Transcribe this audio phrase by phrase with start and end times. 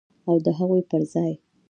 [0.29, 1.31] او د هغوی پر ځای